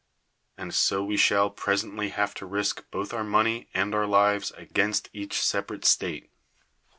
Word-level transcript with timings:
And 0.57 0.73
so 0.73 1.03
we 1.03 1.15
shall 1.15 1.51
presently 1.51 2.09
have 2.09 2.33
to 2.33 2.47
risk 2.47 2.89
both 2.89 3.13
our 3.13 3.23
money 3.23 3.69
and 3.71 3.93
our 3.93 4.07
lives 4.07 4.49
against 4.57 5.11
each 5.13 5.39
separate 5.39 5.85
state. 5.85 6.31